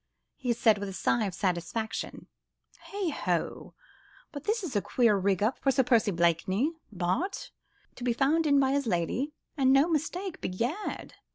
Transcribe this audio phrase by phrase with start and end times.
[0.35, 2.25] he said, with a sigh of satisfaction.
[2.85, 3.75] "Heigh ho!
[4.31, 7.51] but this is a queer rig up for Sir Percy Blakeney, Bart.,
[7.97, 10.41] to be found in by his lady, and no mistake.
[10.41, 11.13] Begad!"